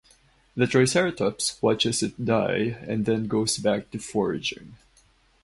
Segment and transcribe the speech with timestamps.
[0.55, 4.77] The "Triceratops" watches it die and then goes back to foraging.